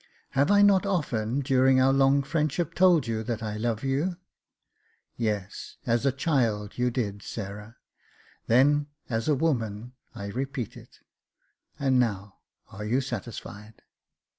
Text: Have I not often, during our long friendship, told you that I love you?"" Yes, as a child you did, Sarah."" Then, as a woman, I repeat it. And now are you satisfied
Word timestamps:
Have 0.31 0.49
I 0.49 0.63
not 0.63 0.83
often, 0.83 1.41
during 1.41 1.79
our 1.79 1.93
long 1.93 2.23
friendship, 2.23 2.73
told 2.73 3.05
you 3.05 3.21
that 3.21 3.43
I 3.43 3.55
love 3.57 3.83
you?"" 3.83 4.17
Yes, 5.15 5.77
as 5.85 6.07
a 6.07 6.11
child 6.11 6.75
you 6.79 6.89
did, 6.89 7.21
Sarah."" 7.21 7.75
Then, 8.47 8.87
as 9.11 9.27
a 9.27 9.35
woman, 9.35 9.93
I 10.15 10.25
repeat 10.29 10.75
it. 10.75 11.01
And 11.77 11.99
now 11.99 12.37
are 12.71 12.83
you 12.83 12.99
satisfied 12.99 13.83